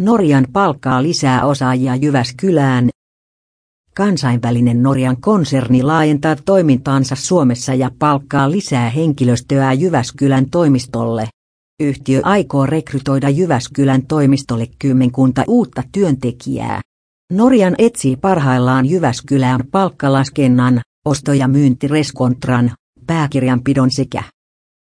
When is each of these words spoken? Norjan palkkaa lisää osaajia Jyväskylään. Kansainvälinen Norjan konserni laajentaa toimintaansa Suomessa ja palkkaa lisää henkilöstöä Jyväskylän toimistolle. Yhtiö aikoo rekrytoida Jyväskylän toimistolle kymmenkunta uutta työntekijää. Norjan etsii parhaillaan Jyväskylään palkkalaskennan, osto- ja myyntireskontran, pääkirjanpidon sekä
Norjan 0.00 0.46
palkkaa 0.52 1.02
lisää 1.02 1.46
osaajia 1.46 1.96
Jyväskylään. 1.96 2.88
Kansainvälinen 3.96 4.82
Norjan 4.82 5.20
konserni 5.20 5.82
laajentaa 5.82 6.36
toimintaansa 6.44 7.14
Suomessa 7.14 7.74
ja 7.74 7.90
palkkaa 7.98 8.50
lisää 8.50 8.90
henkilöstöä 8.90 9.72
Jyväskylän 9.72 10.50
toimistolle. 10.50 11.28
Yhtiö 11.80 12.20
aikoo 12.24 12.66
rekrytoida 12.66 13.28
Jyväskylän 13.28 14.06
toimistolle 14.06 14.66
kymmenkunta 14.78 15.44
uutta 15.48 15.82
työntekijää. 15.92 16.80
Norjan 17.32 17.74
etsii 17.78 18.16
parhaillaan 18.16 18.86
Jyväskylään 18.86 19.60
palkkalaskennan, 19.70 20.80
osto- 21.04 21.32
ja 21.32 21.48
myyntireskontran, 21.48 22.70
pääkirjanpidon 23.06 23.90
sekä 23.90 24.22